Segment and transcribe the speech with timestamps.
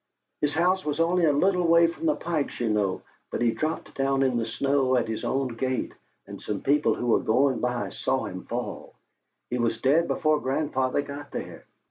[0.39, 3.93] His house is only a little way from the Pikes', you know; but he dropped
[3.93, 5.93] down in the snow at his own gate,
[6.25, 8.95] and some people who were going by saw him fall.
[9.51, 11.65] He was dead before grandfather got there."